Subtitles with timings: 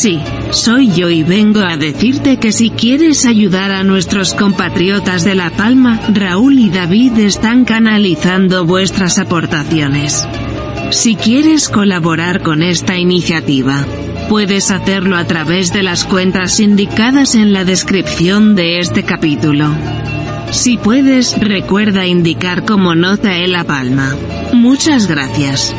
[0.00, 0.20] Sí,
[0.52, 5.50] soy yo y vengo a decirte que si quieres ayudar a nuestros compatriotas de La
[5.50, 10.24] Palma, Raúl y David están canalizando vuestras aportaciones.
[10.92, 13.84] Si quieres colaborar con esta iniciativa,
[14.28, 19.66] puedes hacerlo a través de las cuentas indicadas en la descripción de este capítulo.
[20.52, 24.14] Si puedes, recuerda indicar como nota en La Palma.
[24.52, 25.74] Muchas gracias.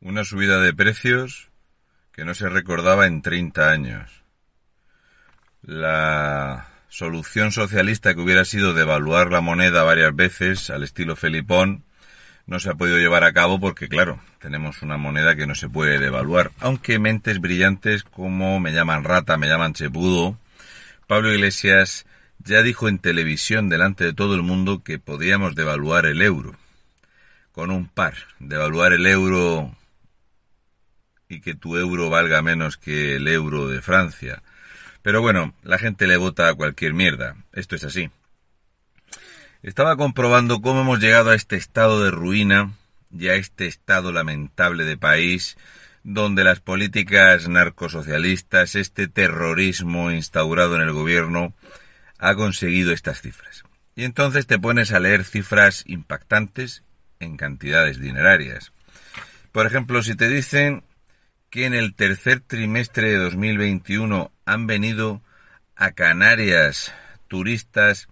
[0.00, 1.48] Una subida de precios
[2.12, 4.22] que no se recordaba en 30 años.
[5.60, 11.84] La solución socialista que hubiera sido devaluar la moneda varias veces al estilo Felipón
[12.46, 15.68] no se ha podido llevar a cabo porque, claro, tenemos una moneda que no se
[15.68, 16.52] puede devaluar.
[16.60, 20.38] Aunque mentes brillantes como me llaman rata, me llaman chepudo,
[21.08, 22.06] Pablo Iglesias
[22.38, 26.54] ya dijo en televisión delante de todo el mundo que podíamos devaluar el euro.
[27.50, 29.76] Con un par, devaluar el euro
[31.28, 34.42] y que tu euro valga menos que el euro de Francia.
[35.02, 37.36] Pero bueno, la gente le vota a cualquier mierda.
[37.52, 38.10] Esto es así.
[39.62, 42.72] Estaba comprobando cómo hemos llegado a este estado de ruina
[43.10, 45.56] y a este estado lamentable de país
[46.04, 51.52] donde las políticas narcosocialistas, este terrorismo instaurado en el gobierno,
[52.18, 53.64] ha conseguido estas cifras.
[53.94, 56.82] Y entonces te pones a leer cifras impactantes
[57.20, 58.72] en cantidades dinerarias.
[59.52, 60.84] Por ejemplo, si te dicen
[61.50, 65.22] que en el tercer trimestre de 2021 han venido
[65.76, 66.92] a Canarias
[67.28, 68.08] turistas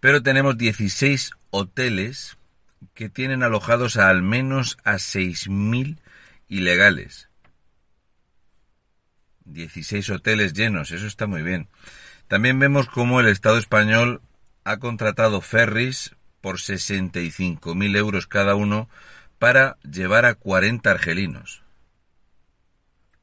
[0.00, 2.36] Pero tenemos 16 hoteles
[2.94, 5.98] que tienen alojados a al menos a 6.000
[6.48, 7.28] ilegales.
[9.44, 11.68] 16 hoteles llenos, eso está muy bien.
[12.28, 14.20] También vemos cómo el Estado español
[14.64, 18.88] ha contratado ferries por 65.000 euros cada uno
[19.38, 21.62] para llevar a 40 argelinos.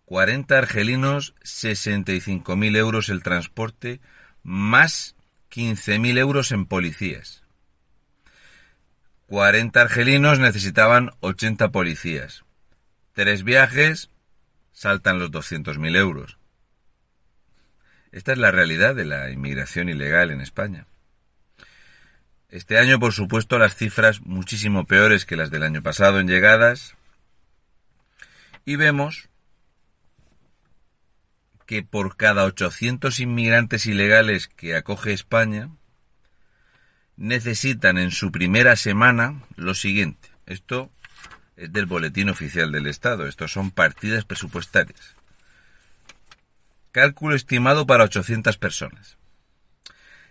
[0.06, 4.02] 40 argelinos, 65.000 euros el transporte,
[4.44, 5.16] más
[5.52, 7.45] 15.000 euros en policías.
[9.28, 12.44] 40 argelinos necesitaban 80 policías.
[13.14, 14.10] Tres viajes,
[14.72, 16.38] saltan los 200.000 euros.
[18.12, 20.88] Esta es la realidad de la inmigración ilegal en España.
[22.50, 26.96] Este año, por supuesto, las cifras muchísimo peores que las del año pasado en llegadas.
[28.64, 29.30] Y vemos
[31.66, 35.70] que por cada 800 inmigrantes ilegales que acoge España,
[37.18, 40.30] necesitan en su primera semana lo siguiente.
[40.46, 40.92] Esto
[41.56, 43.28] es del Boletín Oficial del Estado.
[43.28, 45.16] Estos son partidas presupuestarias.
[46.92, 49.18] Cálculo estimado para 800 personas.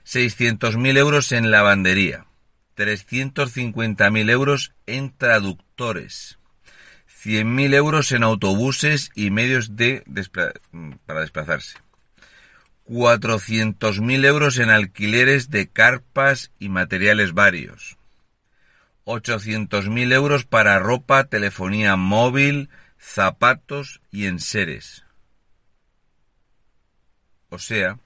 [0.04, 2.26] 600.000 euros en lavandería,
[2.76, 6.38] 350.000 euros en traductores,
[7.24, 10.04] 100.000 euros en autobuses y medios de
[11.06, 11.78] para desplazarse,
[12.88, 17.96] 400.000 euros en alquileres de carpas y materiales varios,
[19.06, 25.04] 800.000 euros para ropa, telefonía móvil, zapatos y enseres.
[27.48, 27.98] O sea,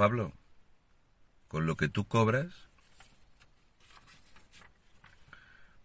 [0.00, 0.32] Pablo,
[1.46, 2.54] con lo que tú cobras,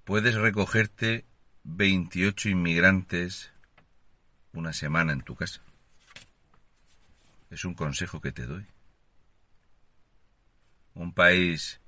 [0.05, 1.25] puedes recogerte
[1.65, 3.51] 28 inmigrantes
[4.53, 5.59] una semana en tu casa.
[7.49, 8.65] Es un consejo que te doy.
[10.93, 11.81] Un país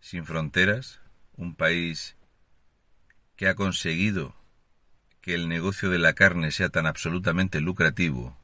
[0.00, 1.00] sin fronteras
[1.36, 2.14] un país
[3.34, 4.36] que ha conseguido
[5.20, 8.38] que el negocio de la carne sea tan absolutamente lucrativo,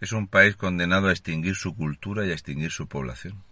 [0.00, 3.42] es un país condenado a extinguir su cultura y a extinguir su población.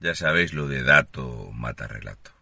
[0.00, 2.33] Ya sabéis lo de dato mata relato.